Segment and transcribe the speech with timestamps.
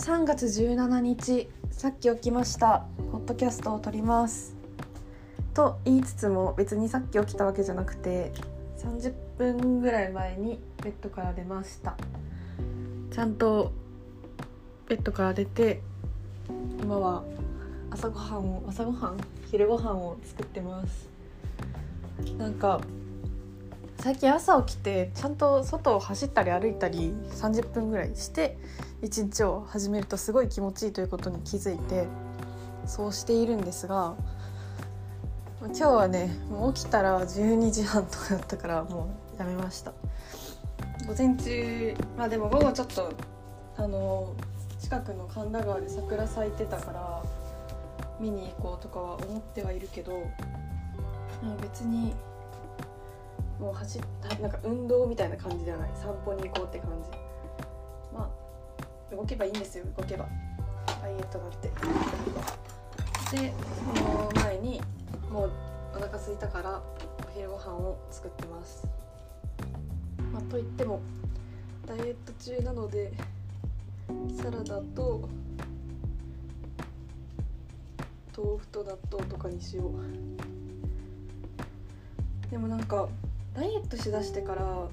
[0.00, 2.86] 3月17日さっき起きました。
[3.12, 4.56] ポッドキャストを撮ります。
[5.52, 8.32] と言いつつも別にさっき起きたわけじゃなくて
[8.78, 11.98] 30分ぐらい前にベッドから出ました。
[13.12, 13.72] ちゃんと
[14.88, 15.82] ベッドから出て
[16.80, 17.22] 今は
[17.90, 19.18] 朝ごはんを朝ごはん？
[19.50, 21.10] 昼ごはんを作ってます。
[22.38, 22.80] なんか
[24.02, 28.56] 最近朝起きてちゃんと外を走ったり歩いたり30分ぐらいして
[29.02, 32.06] 一日を始めるとすごい気持ちいいということに気づいて
[32.86, 34.14] そうしているんですが
[35.60, 39.92] 今日はねもう起きたら12時半とかだったからもうやめました。
[41.06, 43.12] 午前中まあでも午後ちょっと
[43.76, 44.34] あの
[44.78, 47.22] 近くの神田川で桜咲いてたから
[48.18, 50.22] 見に行こうとかは思ってはいるけど
[51.60, 52.14] 別に
[53.60, 54.02] もう走っ
[54.40, 55.90] なんか運動みたいな感じではない？
[55.94, 57.10] 散歩に行こうって感じ。
[58.12, 58.30] ま
[59.12, 60.26] あ動けばいいんですよ動けば。
[61.02, 61.68] ダイエットなんて。
[63.36, 63.52] で
[63.96, 64.80] その前に
[65.30, 65.50] もう
[65.94, 66.82] お腹空いたから
[67.26, 68.88] お昼ご飯を作ってます。
[70.32, 71.00] まあといっても
[71.86, 73.12] ダイエット中なので
[74.36, 75.28] サラダと
[78.36, 79.92] 豆腐と納豆とかにしよう。
[82.50, 83.08] でもなんか
[83.54, 84.88] ダイエットしだしてから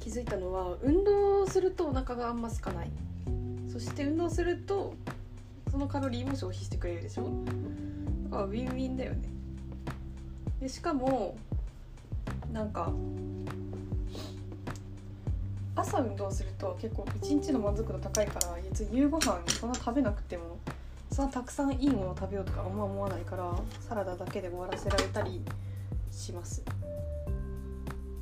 [0.00, 2.90] 気づいたのは運動するとお腹があんま空かない。
[3.70, 4.94] そして運動すると
[5.70, 7.30] そのカロリーも消費してくれるでしょ？
[8.24, 9.28] だからウィンウィンだよね。
[10.60, 11.36] でしかも
[12.52, 12.90] なんか
[15.76, 20.58] 朝運動すると結構一日の満足度高いから別に夕ご飯そんな食べなくても
[21.12, 23.54] そんなたくさんいいものを食べようとかあんま思わないから
[23.88, 25.40] サラダだけで終わらせられたり
[26.10, 26.64] します。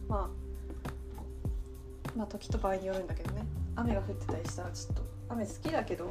[0.08, 3.44] まあまあ時と場合によるんだけどね。
[3.76, 6.10] 雨が降ってたりしたらちょっと雨好きだけど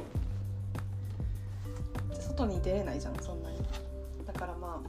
[2.12, 3.58] 外に出れないじゃんそんなに。
[4.26, 4.82] だからま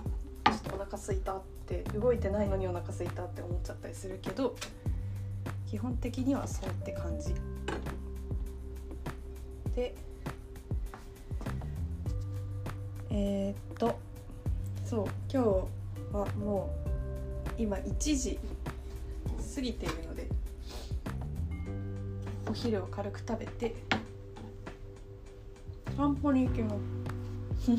[0.44, 4.56] あちょっとお腹すいたって動いてないのにお腹すいたって思っちゃったりするけど
[5.70, 7.34] 基本的にはそうって感じ。
[9.76, 9.96] で
[13.10, 14.00] えー、っと
[14.86, 16.70] そう今日はも
[17.58, 18.40] う今1時
[19.58, 20.28] 過ぎているので
[22.48, 23.76] お昼を軽く食べて
[25.98, 27.72] 散歩に行きます。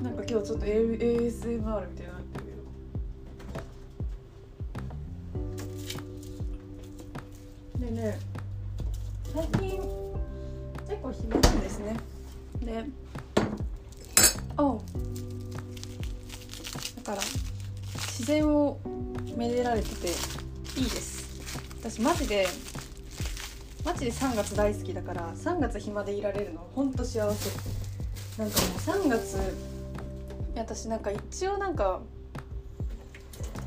[0.00, 2.44] なんか今日ちょっと ASMR みたいになってる
[7.74, 7.86] けど。
[7.86, 8.20] でね
[9.34, 9.82] 最近
[10.88, 11.96] 結構暇なんですね。
[12.60, 12.84] で
[14.56, 14.80] お
[16.96, 17.22] だから
[18.18, 18.80] 自然を
[19.36, 20.06] めでられてて
[20.80, 21.38] いいです。
[21.80, 22.46] 私マジで
[23.84, 27.50] マジで3月大好きだから3月暇でいられるのほんと幸せ。
[28.42, 29.38] なんかもう3月
[30.56, 32.00] 私なんか一応なんか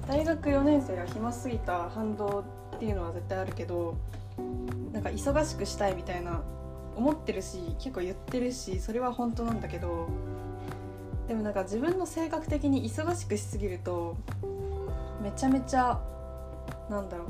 [0.07, 2.43] 大学4年生が暇すぎた反動
[2.75, 3.97] っていうのは絶対あるけど
[4.91, 6.41] なんか忙しくしたいみたいな
[6.95, 10.09] 思ってるし結構言ってるしそれは本当なんだけど
[11.29, 14.17] でもなんか自分の性格的に忙しくしすぎると
[15.21, 15.99] めちゃめちゃ
[16.89, 17.27] なんだろう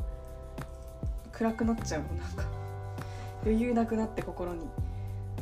[1.31, 2.44] 暗くなっちゃうなんか。
[3.44, 4.67] 余裕なくなって心に。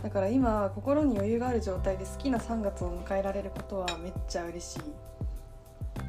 [0.01, 4.79] だから今心に余裕がある状態で好きな3月を迎えられることはめっちゃ嬉しい、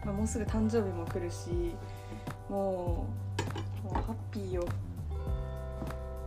[0.05, 1.75] まあ、もうすぐ誕生日も来るし
[2.51, 3.07] も
[3.83, 4.65] うもうハッピーよ。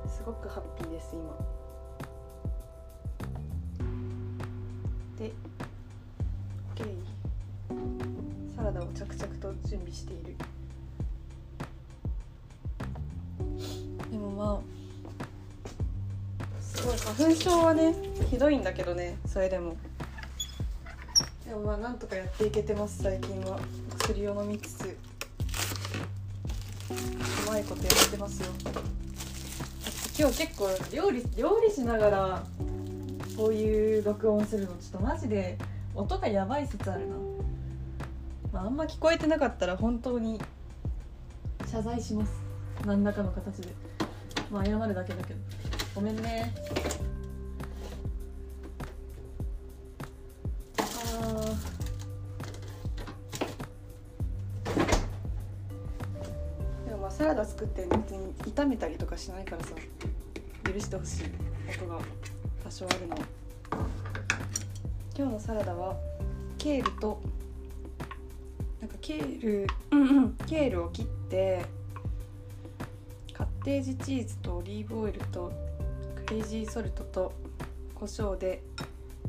[0.07, 1.35] すごくハッピーです今。
[5.19, 5.31] で
[8.91, 10.35] を着々と準備している。
[14.11, 14.61] でもまあ
[16.61, 17.95] すごい花粉症はね
[18.29, 19.77] ひどいんだけどねそれでも。
[21.47, 23.59] でもまあなんとかやっていけてます最近は。
[23.99, 24.97] 薬を飲みつつう
[27.47, 28.51] まいことやってますよ。
[30.17, 32.43] 今日結構料理料理しながら
[33.37, 35.57] こういう録音するのちょっとマジで
[35.93, 37.15] 音がやばい説あるな、
[38.51, 40.39] まあ、あんま聞こえてなかったら本当に
[41.65, 42.33] 謝罪します。
[42.85, 43.73] 何らかの形で。
[44.51, 45.39] まあ謝るだけだけど。
[45.95, 46.53] ごめんね。
[50.77, 50.83] あ
[56.85, 59.69] でもまあサラダ作って別に炒めたりとかしないからさ。
[60.73, 61.23] 許してほしい。
[61.83, 61.99] 音が
[62.63, 63.15] 多少あるの
[65.17, 65.95] 今日のサラダは
[66.57, 67.21] ケールと
[68.81, 71.63] なんかケール、うんうん、ケールを切って
[73.31, 75.51] 買っテージチーズとオリーブオイルと
[76.25, 77.31] クレイジーソルトと
[77.93, 78.63] 胡椒で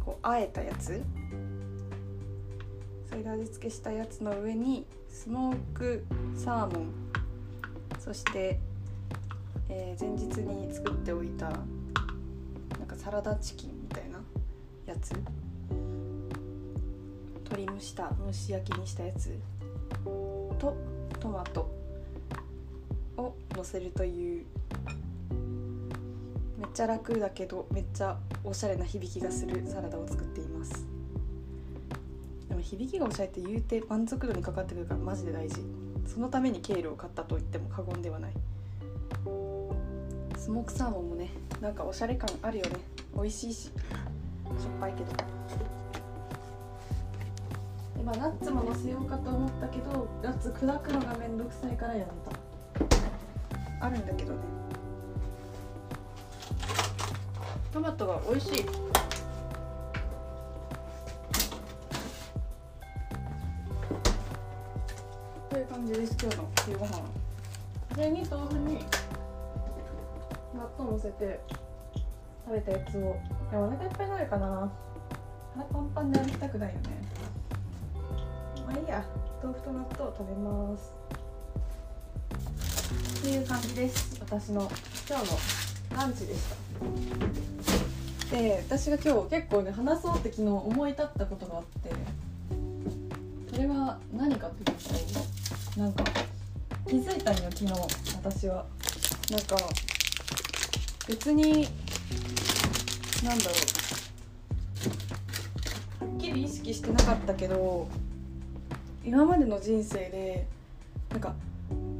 [0.05, 1.03] こうあえたやつ。
[3.09, 6.93] それで味付けしたやつの上にスモークサーモン。
[7.99, 8.59] そして、
[9.69, 11.61] えー前日に作っておいたなん
[12.89, 14.19] かサラダチキンみたいな
[14.87, 15.13] やつ
[17.63, 19.31] 鶏蒸した蒸し焼きにしたやつ
[20.59, 20.77] と
[21.21, 21.71] トマト
[23.17, 24.45] を乗せるという。
[26.59, 30.87] めっちゃ楽だけどめっちゃおしゃれな響きがするサラダを作っています。
[32.49, 35.57] でも響きがおしゃれって言うて満足度にかかってくるからマジで大事。
[36.07, 38.33] そのためにケールを買ったと言っても過言ではない。
[40.37, 41.31] スモークサーモンもね
[41.61, 42.77] なんかおしゃれ感あるよね。
[43.15, 43.65] 美味しいし。
[43.65, 43.73] しょっ
[44.81, 45.11] ぱいけど。
[48.03, 53.87] でまあナッツものせようかと思ったけどナッツ砕くのがめんどくさいからやめた。
[53.87, 54.39] あるんだけどね。
[57.73, 58.65] トマトが美味しい。
[65.49, 66.93] という感じです今日の昼ご飯
[67.95, 68.85] それに豆腐に
[70.55, 71.41] 納豆乗せて
[72.47, 73.01] 食べたやつを。
[73.01, 73.05] い
[73.55, 74.73] やお腹いっぱいになるかな。
[75.55, 77.03] 腹パンパンで歩きたくないよね
[78.67, 79.05] まあいいや。
[79.43, 80.93] 豆腐と納豆を食べます。
[83.19, 84.17] っていう感じです。
[84.21, 84.71] 私の
[85.09, 85.39] 今日の
[85.97, 86.41] ランチでし
[88.31, 88.37] た。
[88.37, 91.91] で私が今日結構ね話そうって昨日思い立ったことがあって
[93.55, 96.05] それは何かというとなんか
[96.87, 97.73] 気づいたんよ昨日。
[98.23, 98.65] 私は。
[99.31, 99.57] なんか
[101.09, 101.69] 別に
[103.25, 103.51] なんだろ
[106.01, 106.05] う。
[106.05, 107.89] はっきり意識してなかったけど
[109.05, 110.47] 今までの人生で
[111.11, 111.35] なんか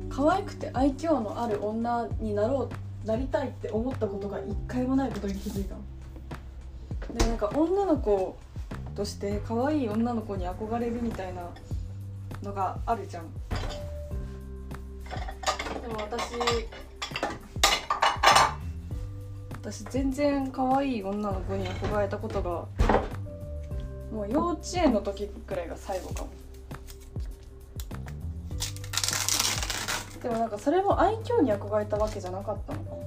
[0.09, 2.69] 可愛くて愛嬌のある女になろ
[3.05, 5.81] うなりたいって思ったことが一回もないことに気づいたの。
[7.19, 8.37] でなんか女の子
[8.95, 11.43] として可愛い女の子に憧れるみたいな
[12.43, 13.33] のがあるじゃん。
[15.81, 16.35] でも私
[19.63, 22.51] 私全然可愛い女の子に憧れたことが
[24.13, 26.29] もう幼稚園の時くらいが最後かも。
[30.23, 33.03] でもなんかそれも愛嬌に憧れたわけじゃなかったのかな。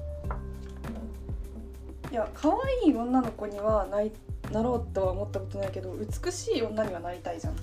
[2.12, 4.12] いや可愛い女の子にはない
[4.52, 7.56] なろうとは思ったことないけど美しい女にはなりたいじゃん。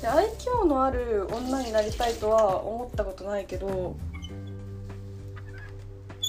[0.00, 3.96] で愛嬌のある女になりたいとは思ったことないけど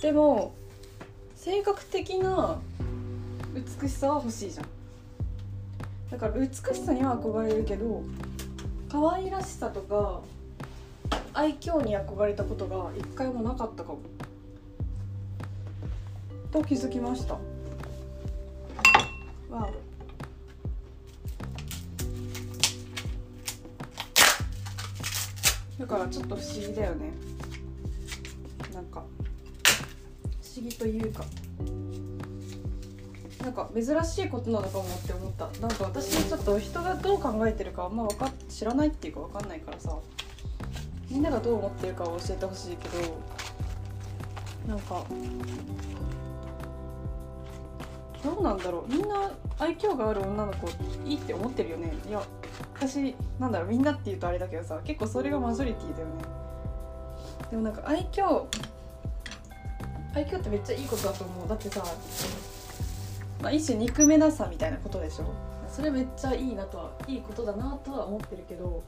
[0.02, 0.54] でも
[1.36, 2.60] 性格的な
[3.54, 4.66] 美しさは欲しいじゃん。
[6.12, 8.04] だから美しさには憧れるけど
[8.90, 10.22] 可愛らしさとか
[11.34, 14.00] 愛嬌に憧れたことが一回もなかったかも。
[16.52, 17.36] と気づきました。
[19.50, 19.74] わお
[25.80, 27.12] だからちょっと不思議だよね。
[28.74, 29.04] なんか
[30.42, 31.24] 不思議というか。
[33.42, 35.50] なんか珍しいことなのかもって思った。
[35.60, 39.98] なんか私ちょっと人がどう考えてるかあんま分か知らないっていうか分かんないからさ。
[41.12, 42.98] みんながどう思ってるかを教えてほしいけど
[44.68, 45.04] なんか
[48.24, 48.92] どうなんだろう。
[48.92, 50.70] みんな愛嬌がある女の子
[51.06, 51.92] いいって思ってるよね。
[52.08, 52.22] いや
[52.76, 53.70] 私なんだろう。
[53.70, 56.14] みんなって言うとあれだけどさ結構それがマジョリティだよね。
[57.50, 58.46] でもなんか愛嬌
[60.14, 61.48] 愛嬌ってめっちゃいいことだと思う。
[61.48, 61.84] だってさ、
[63.42, 65.26] まあ、一種憎めなさみたいなことでしょ。
[65.68, 68.84] それめっちゃいいなとはいいことだなとは思ってるけど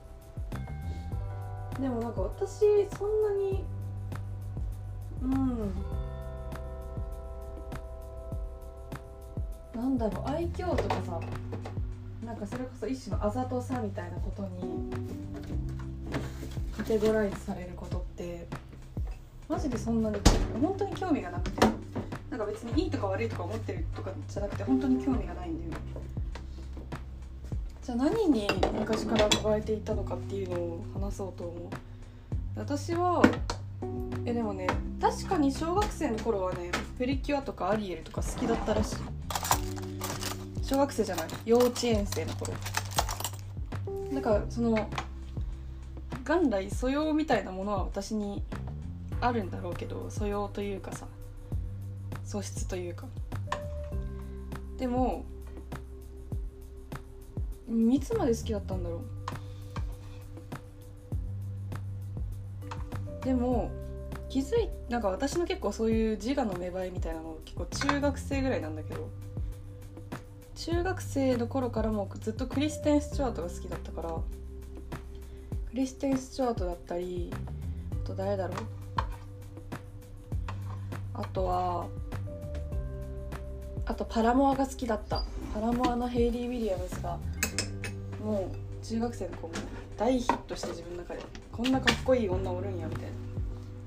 [1.79, 2.61] でもなんか私
[2.97, 3.63] そんなに
[5.21, 5.73] うん。
[9.75, 11.19] なんだろう愛嬌とかさ
[12.25, 14.91] なんかそれこそ一種のあざとさみたいなことに
[16.77, 18.47] カテゴライズされることって
[19.49, 20.17] マジでそんなに
[20.61, 21.67] 本当に興味がなくて。
[22.33, 25.77] なんか別にいいとか悪いとか思ってるとかじゃなくて本当に興味がないんだよね。
[27.83, 28.47] じゃあ何に
[28.79, 31.69] 昔から憧れていたのかっていうのを話そうと思う。
[32.55, 33.21] 私は
[34.25, 34.67] えでもね
[35.01, 38.95] 確かに小学生の頃はねプリキュアとかアリエルとか好きだったらしい。
[40.61, 42.53] 小学生じゃない幼稚園生の頃。
[44.13, 44.89] だかその
[46.23, 48.43] 元来素養みたいなものは私に
[49.19, 51.05] あるんだろうけど素養というかさ
[52.23, 53.07] 素質というか。
[54.77, 55.25] でも
[57.69, 58.97] いつまで好きだったんだろ
[63.21, 63.25] う？
[63.25, 63.71] でも
[64.29, 69.09] 気づいなんか私の結構そういう自我の芽生えみたいなの結構中学生ぐらいなんだけど
[70.55, 74.17] 中学生の頃からもずっとクリステン・スチュワートが好きだったからク
[75.73, 77.31] リステン・スチュワートだったり
[78.03, 78.57] あと誰だろう？
[81.15, 81.87] あとは
[83.85, 85.23] あとパラモアが好きだった。
[85.53, 87.19] パラモアのヘイリー・ウィリアムズが
[88.23, 89.53] もう中学生の子も
[89.97, 93.09] 大ヒットして自分の中でこんなかっこいい女おるんやみたいな。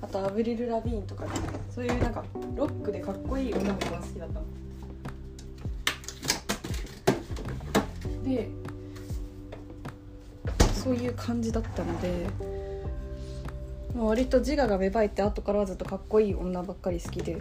[0.02, 1.30] あとアブリル・ラビーンとかね。
[1.70, 2.22] そういうなんか
[2.54, 4.46] ロックでかっこいい女の子が好きだったの。
[8.24, 8.48] で
[10.74, 12.26] そういう感じだったので
[13.94, 17.40] もう割と自我が芽生えて後からはずっとかっこいい女ばっかり好きで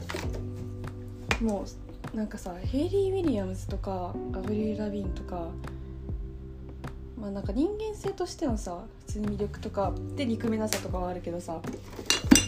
[1.42, 1.66] も
[2.14, 5.50] うなんかさヘイリー・ウィリアムズとかアブリル・ラビーンとか
[7.18, 11.62] まあなんか人間性としてのさ普通に魅力とかで憎めなさとかはあるけどさ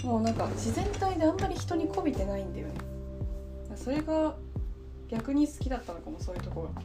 [0.04, 2.74] もうなんか自然体であんまり人に媚びてないんだよね。
[3.76, 4.36] それが
[5.08, 6.82] 逆に好きだったのかもそういうとこが。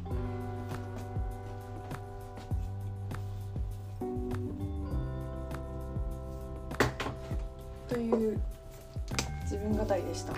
[7.89, 8.41] という
[9.43, 10.33] 自分語りでした。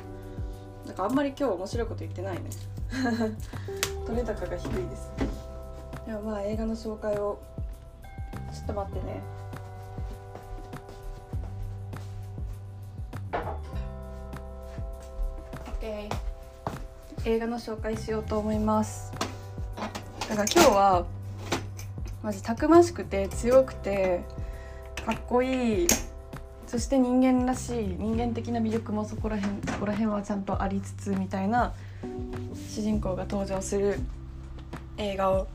[0.86, 2.42] なんかあんまり今日面白いこと言ってないね。
[4.06, 5.43] 取れ高が低いです。
[6.06, 7.38] でもまあ映画の紹介を。
[8.52, 9.34] ちょっと待ってね。
[17.26, 19.10] 映画の紹介しようと思います。
[20.28, 21.06] だから今日は
[22.22, 24.22] マジたくましくて強くて
[25.06, 25.86] かっこいい
[26.66, 31.72] そして人間らしい人間的な魅力もそこら辺そこら辺はちゃんとありつつみたいな
[32.54, 34.00] 主人公が登場する
[34.96, 35.46] 映画を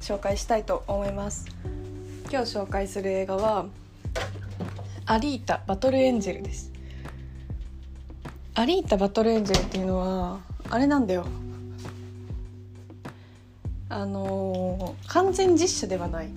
[0.00, 1.46] 紹介したいと思います。
[2.30, 3.66] 今日紹介する映画は
[5.06, 6.72] アリータバトルエンジェルです。
[8.54, 11.26] アリータバトルエンジェルっていうのはあれなんだよ。
[13.88, 16.28] あのー、完全実写ではない。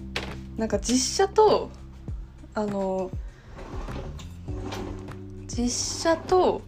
[0.57, 1.69] なんか実写と
[2.53, 3.11] あのー、
[5.47, 6.61] 実写と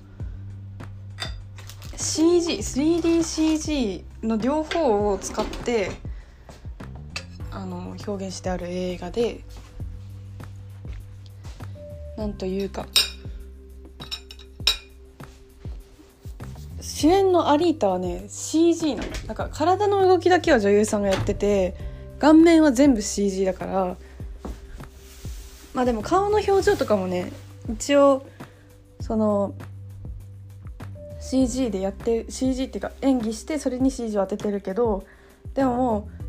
[1.98, 5.91] CG3DCG の両方を使って
[7.95, 9.41] の表現してある映画で
[12.17, 12.86] なんというか
[16.81, 19.10] 主演のアリータはね CG なの。
[19.27, 21.75] なんか体の動きだけは女優さんがやってて
[22.19, 23.98] 顔面は全部 CG だから
[25.74, 27.31] まあでも顔の表情とかもね
[27.74, 28.25] 一応
[29.00, 29.55] その
[31.19, 35.03] CG でやって CG っていうか演技してそれに CG を当ててるけど
[35.55, 36.21] でももう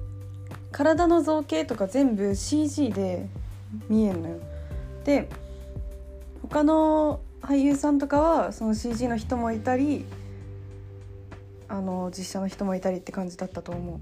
[0.73, 3.29] 体の造形とか全部 CG で
[3.89, 4.37] 見えるのよ。
[5.05, 5.29] で
[6.43, 10.05] 他の俳優さんとかはその CG の人もいたり
[11.69, 14.01] あの実写の人もいたりって感じだったと思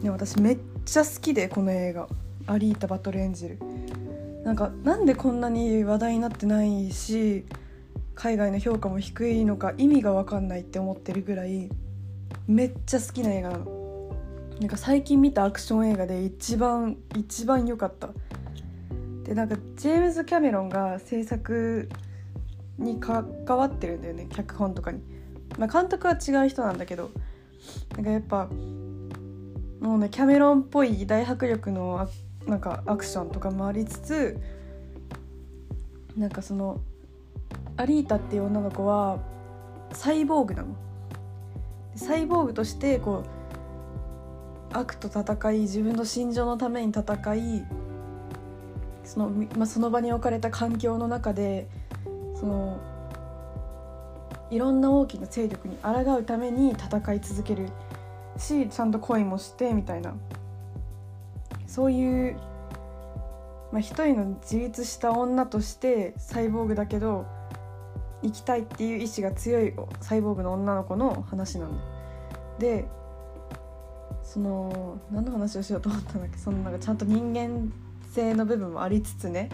[0.00, 0.02] う。
[0.02, 2.08] で私めっちゃ好きでこの映画
[2.46, 3.58] 「アリータ・バトル・エンジェル」
[4.44, 7.44] なんかなんでこんなに話題になってないし
[8.14, 11.70] 海外の評価も低いのか意味が分かんないって思ってるぐらい
[12.48, 13.81] めっちゃ好きな映画なの。
[14.62, 18.10] なんか最近見たアクション映画で一番一番良かった。
[19.24, 21.88] でなんかジェームズ・キャメロンが制作
[22.78, 25.00] に関わってるんだよね脚本とかに、
[25.58, 27.10] まあ、監督は違う人なんだけど
[27.96, 28.48] なんかやっぱ
[29.80, 32.08] もうねキャメロンっぽい大迫力の
[32.46, 34.40] なんかアクションとかもありつつ
[36.16, 36.80] なんかその
[37.76, 39.18] アリータっていう女の子は
[39.92, 40.76] サイボーグなの。
[41.94, 43.41] サイボーグとしてこう
[44.72, 47.64] 悪と戦い自分の心情のために戦い
[49.04, 51.68] その,、まあ、その場に置かれた環境の中で
[52.34, 52.78] その
[54.50, 57.68] いろんな大きな勢力に抗うために戦い続ける
[58.36, 60.14] しちゃんと恋もしてみたいな。
[61.66, 62.36] そういう、
[63.72, 67.24] まあ、一人の自立した女としてサイボーグだけど
[68.22, 71.70] 生きたいっていう意志が強いサイボーグの女の子の話なん
[72.58, 72.86] で。
[74.32, 76.38] その何の話をしようと思ったんだっけ？
[76.38, 77.70] そのなんかちゃんと人間
[78.12, 79.50] 性の部分もありつつね。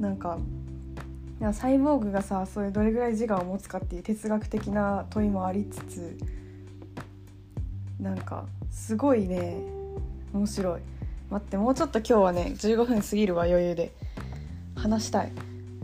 [0.00, 0.38] なんか
[1.40, 6.18] いやサイボーグがさそれどれぐらい自我を持つかっていう哲学的な問いもありつつ
[8.00, 9.54] なんかすごいね。
[10.32, 10.80] 面白い。
[11.30, 13.92] 待ってもうちょっと今日はね15分過ぎるわ余裕で。
[14.74, 15.32] 話したい。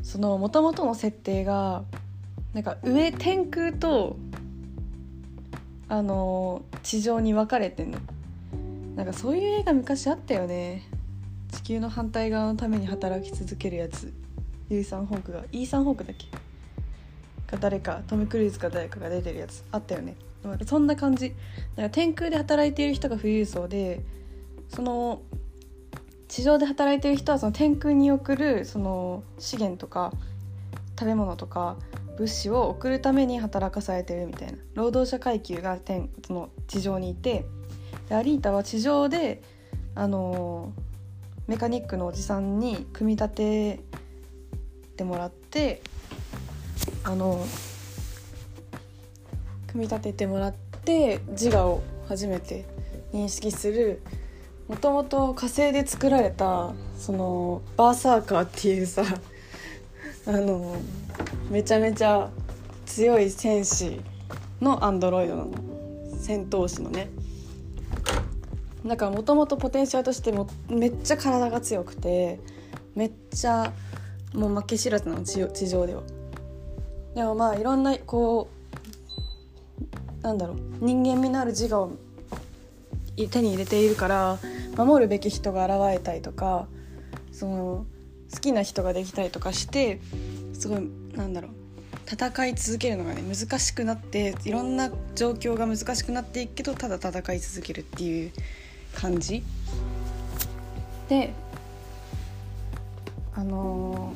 [0.02, 1.84] そのもともとの設定が
[2.52, 4.16] なんか上天空と
[5.88, 7.98] あの地上に分かれてんの。
[8.96, 10.82] なんかそういう映画昔あったよね。
[11.52, 14.12] 地球の反対側のために働き続けるやつ。
[14.70, 15.44] ユーサン・ホークが。
[15.52, 16.26] イーサン・ホークだっけ？
[17.46, 19.64] か誰かトム・クルーズか誰かが出てるやつ。
[19.72, 20.16] あったよね。
[20.66, 21.34] そんな感じ。
[21.76, 24.00] だか天空で働いている人が富裕層で
[24.68, 25.22] その
[26.28, 30.12] 地上で働いてる人はその天空に送るその資源とか
[30.98, 31.76] 食べ物とか
[32.18, 34.58] 物資を送るために働かされてるみたいな。
[34.74, 37.44] 労働者階級が天その地上にいて
[38.08, 39.42] でアリータは地上で
[39.94, 40.72] あの
[41.46, 43.80] メカニックのおじさんに組み立て
[44.96, 45.82] てもらって
[47.02, 47.44] あの
[49.68, 50.54] 組み立ててもらっ
[50.84, 52.64] て自我を初めて
[53.12, 54.02] 認識する
[54.68, 59.04] もともと火星で作られたそのバーサーカーっていうさ
[60.26, 60.76] あの
[61.50, 62.30] めちゃめちゃ
[62.86, 64.00] 強い戦士
[64.60, 65.50] のアンドロイドの
[66.18, 67.10] 戦闘士のね。
[68.86, 72.38] だからもともとポテンシャルとしてもめっちゃ体が強くて
[72.94, 73.72] めっちゃ
[74.34, 76.02] もう負け知らずなの地上では。
[77.14, 78.48] でもまあいろんなこ
[80.20, 81.92] うなんだろう人間味のある自我を
[83.16, 84.38] 手に入れているから
[84.76, 86.66] 守るべき人が現れたりとか
[87.30, 87.86] その
[88.32, 90.00] 好きな人ができたりとかして
[90.54, 91.50] すごいなんだろう
[92.10, 98.32] 戦い続けるのがね難しくなっていろんな状況が難しくなっていくけどただ戦い続けるっていう
[98.94, 99.42] 感じ。
[101.08, 101.32] で
[103.34, 104.12] あの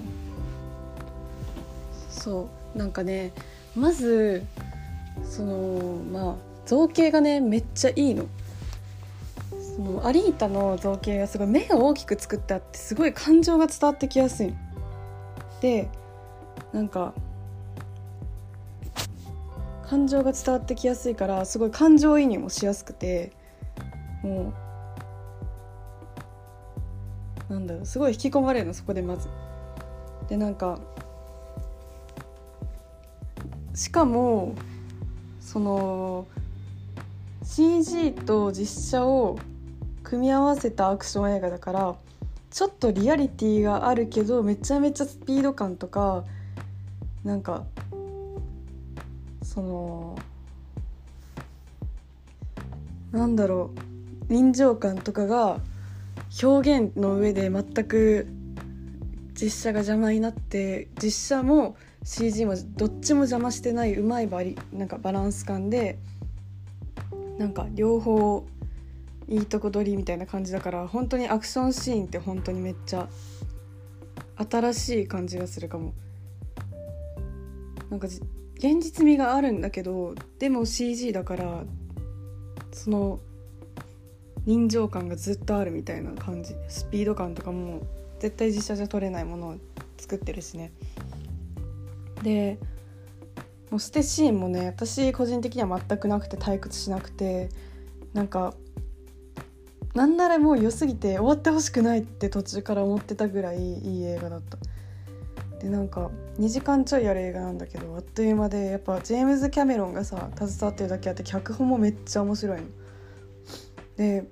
[2.18, 3.33] ー、そうなんかね
[3.75, 4.45] まず
[5.25, 6.35] そのまあ
[6.66, 8.26] 造形がねめっちゃいいの。
[9.76, 14.52] そのアリータの造形がすごい目を大きく作ってあってすごい感情が伝わってきやすい
[15.61, 15.88] で
[16.78, 17.12] なんか
[19.90, 23.32] 感情が伝わってきやすいからすごい感情移入もしやすくて
[24.23, 24.52] も
[27.50, 29.28] うなんだろうすごい引き込まれるのそこでまず。
[30.28, 30.78] でなんか
[33.75, 34.54] しかも
[35.41, 36.28] その
[37.43, 39.36] CG と実写を
[40.04, 41.97] 組み合わせたアクション映画だから
[42.50, 46.25] ちょっとリアリティがあるけどめちゃめちゃスピード感とか
[47.28, 47.67] なんか
[49.43, 50.19] その
[53.12, 53.71] なんだろ
[54.26, 55.60] う臨場感とかが
[56.43, 58.28] 表現の上で全く
[59.38, 65.99] 実写が邪魔になって実写も CG もどっちも邪魔してないうまいバリなんかバランス感で
[67.36, 68.47] なんか両方
[69.28, 73.06] いいとこ取りみたいな感じだから本当にアクションシーンって本当にめっちゃ
[74.50, 75.93] 新しい感じがするかも。
[77.90, 81.64] なんか現実味があるんだけどでも CG だから
[82.72, 83.20] その
[84.46, 86.54] 臨場感がずっとあるみたいな感じ。
[86.68, 87.82] スピード感とかも
[88.18, 89.56] 絶対実写じゃ撮れないものを
[89.98, 90.72] 作ってるしね。
[92.22, 92.58] で
[93.70, 97.50] もう捨てシーンもね私個人的には全くなくて退屈しなくて
[98.14, 98.54] なんか
[99.94, 104.58] なんならもう良すぎて終わってほしくないって途中から思ってたぐらいいい映画だった。
[105.60, 112.66] でなんか2時間ちょいやる映画なんだけどあっという間でやっぱジェームズ・キャメロンがさ携わってるだけあって脚本もめっちゃ面白いの。
[113.97, 114.25] で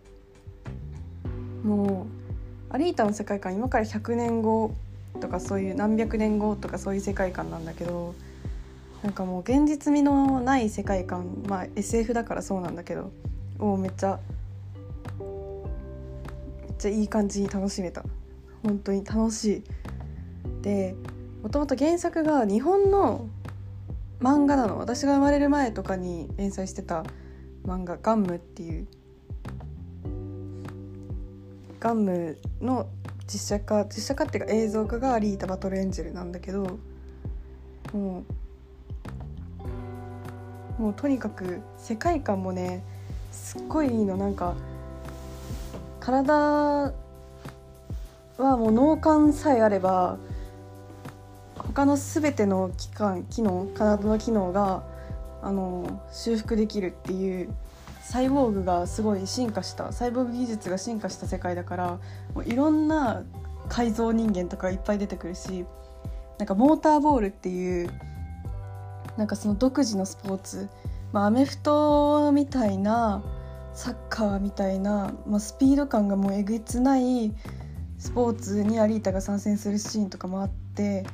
[1.64, 2.06] も
[2.70, 4.72] うアリータの世界観今から100年後
[5.20, 8.14] とかそういう何百年後とかそういう世界観なんだけど
[9.02, 13.10] なんかもう現実味のない世界観まあ SF だからそうなんだけど
[13.58, 14.20] をめっちゃ
[15.18, 18.04] めっちゃいい感じに楽しめた。
[18.62, 19.62] 本当に楽しい。
[20.62, 20.94] で
[21.46, 23.28] もともと原作が日本の
[24.20, 24.78] 漫画なの。
[24.78, 27.04] 私が生まれる前とかに連載してた
[27.64, 28.88] 漫画「ガンム」っていう。
[31.78, 32.88] ガンムの
[33.28, 36.66] 実写化実写化っていうか映像化がアリータ・バトルエンジェルなんだけど
[37.92, 38.24] も
[40.78, 42.82] うもうとにかく世界観もね
[43.30, 44.16] すっごいいいの。
[44.16, 44.56] なんか
[46.00, 46.92] 体は
[48.37, 50.18] もう脳幹さえあれば
[51.76, 54.82] 他の全ての器官機能体の機能が
[55.42, 57.54] あの修復できるっていう
[58.00, 62.00] サイボーグがすごい進化したサイボーグ技術が進化した世界だから
[62.32, 63.24] もういろんな
[63.68, 65.66] 改造人間とかいっぱい出てくるし
[66.38, 67.90] なんかモーターボールっていう
[69.18, 70.70] なんかその独自のスポーツ、
[71.12, 73.22] まあ、アメフトみたいな
[73.74, 77.34] サッカーみたいな、まあ、スピード感がもうえげつない
[77.98, 81.04] スポーツにアリータが参戦するシーンとかもあって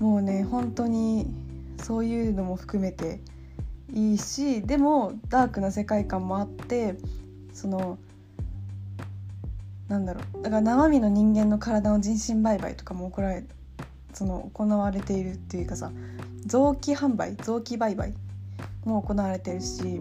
[0.00, 1.26] もうね本当に
[1.82, 3.20] そういうのも含めて
[3.92, 6.96] いいしでもダークな世界観もあって
[7.52, 7.98] その
[9.88, 13.44] なんだろうだから生身の人間の体の人身売買とかも行われ
[14.14, 15.92] その行われているっていうかさ
[16.46, 18.14] 臓器販売臓器売買
[18.84, 20.00] も行われてるし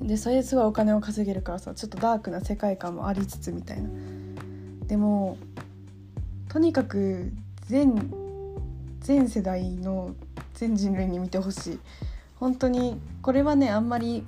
[0.00, 3.88] でそれですごいお金を稼げるからさちょっとダークな世界観もありつつみたいな。
[4.86, 5.36] でも
[6.48, 7.30] とにかく
[7.66, 7.94] 全
[9.08, 10.14] 全世代の
[10.52, 11.80] 全人類に見てほしい。
[12.36, 14.22] 本当にこれはねあんまり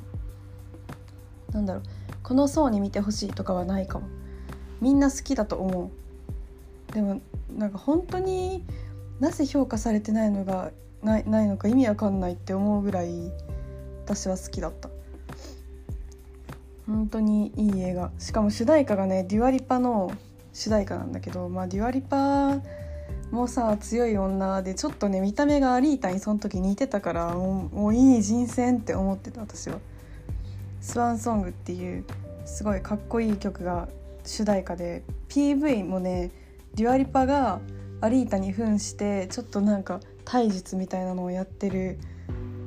[1.53, 1.83] なんだろう
[2.23, 4.09] この層に見てほしいとかはないかも。
[4.81, 5.91] みんな好きだと思
[6.89, 6.93] う。
[6.95, 7.21] でも
[7.55, 8.65] なんか本当に
[9.19, 10.71] なぜ評価されてないのが
[11.03, 13.31] ないないのか意味わかんないって思うぐらい
[14.07, 14.89] 私は好きだった。
[16.87, 18.13] 本当にいい映画。
[18.19, 20.11] しかも主題歌がね Dua Lipa の
[20.55, 22.63] 主題歌なんだけどまあ Dua Lipa
[23.31, 29.79] もうさ強い女でちょっとね見た目がアリータにその時似てたからもうもういい人選って思ってた私は。
[30.81, 32.05] Swan Song っていう
[32.47, 33.89] すごいかっこいい曲が
[34.25, 36.31] 主題歌で PV もね
[36.75, 37.61] デュアリパが
[38.01, 41.99] アリータに扮してちょっとなんか体術みたいなのをやってる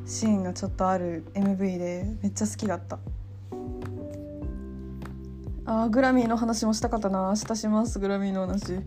[0.05, 2.99] シーンがちょっとある MV でめっちゃ好きだった。
[5.65, 7.33] あーグラミーの話もしたかったな。
[7.39, 8.81] 明日しますグラミーの話。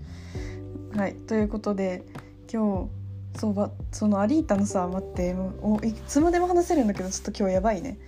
[0.95, 2.05] はいということで
[2.53, 2.89] 今
[3.35, 7.99] 日そうそのアリータのさ待ってもういつまでも話せるんだけどちょっと今日やばいね。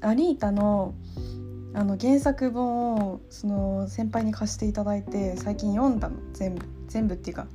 [0.00, 0.94] アリータの
[1.74, 6.16] あの原作本をその先輩に貸していただいて最近読んだの。
[6.32, 7.46] 全部全部っていうか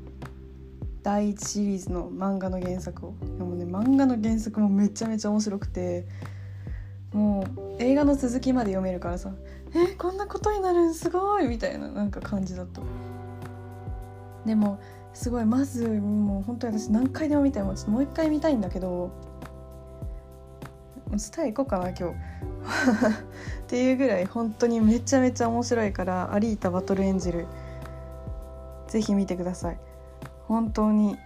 [1.02, 3.14] 第一シリーズの漫画の原作を。
[3.38, 6.06] でもね漫画の原作もめちゃめちゃ面白くて
[7.12, 9.34] もう映画の続きまで読めるからさ
[9.76, 12.82] えこんなことになるんすごいみたいななんか感じだった。
[14.46, 14.80] でも
[15.14, 17.64] すごいまずもう本当に私何回でも見たい。
[17.64, 19.12] もうちょっともう一回見たいんだけど
[21.18, 22.16] スタイ行こうかな今日。
[23.64, 27.48] っていうぐらい本当にめちゃめちゃ面白いからアリータバトルエンジェル
[28.88, 29.78] ぜひ見てください。
[30.48, 31.18] 本当に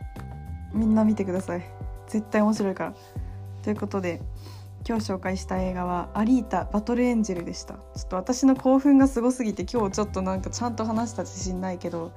[0.74, 1.64] みんな見てください。
[2.08, 2.94] 絶対面白いから。
[3.64, 4.22] ということで
[4.88, 7.74] 今日紹介した映画は「アリータバトルエンジェル」でした。
[7.74, 12.12] ちょっと私の興奮がすごすぎて今日ちょっとなんかちゃんと話した自信ないけど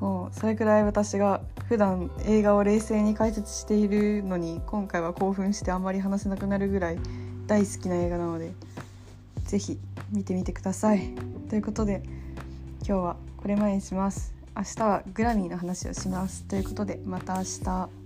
[0.00, 6.98] もうそれくらい私が普段映画を冷静に解説しているのに今回は興奮してあんまり話せなくなるぐらい
[7.46, 8.52] 大好きな映画なので
[9.44, 9.78] 是非
[10.12, 11.14] 見てみてください。
[11.48, 12.02] ということで
[12.86, 14.34] 今日はこれまでにします。
[14.56, 16.44] 明日はグラミーの話をします。
[16.44, 17.97] ということでまた明日。